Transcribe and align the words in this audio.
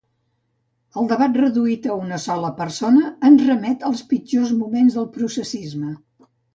El 1.01 1.09
debat 1.11 1.37
reduït 1.41 1.85
a 1.91 1.99
una 2.07 2.19
sola 2.25 2.51
persona 2.63 3.13
ens 3.31 3.47
remet 3.53 3.89
als 3.93 4.05
pitjors 4.17 4.59
moments 4.67 5.01
del 5.01 5.11
“processisme”. 5.23 5.97